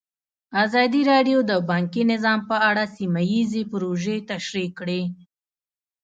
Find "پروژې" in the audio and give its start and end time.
3.71-4.17